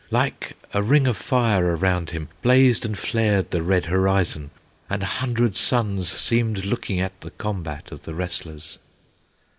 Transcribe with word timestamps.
Like 0.09 0.57
a 0.73 0.81
ring 0.81 1.05
of 1.05 1.15
fire 1.15 1.75
around 1.75 2.09
him 2.09 2.29
Blazed 2.41 2.85
and 2.85 2.97
flared 2.97 3.51
the 3.51 3.61
red 3.61 3.85
horizon, 3.85 4.49
And 4.89 5.03
a 5.03 5.13
hundred 5.21 5.55
suns 5.55 6.07
seemed 6.09 6.65
looking 6.65 6.99
At 6.99 7.21
the 7.21 7.29
combat 7.29 7.91
of 7.91 8.01
the 8.01 8.15
wrestlers. 8.15 8.79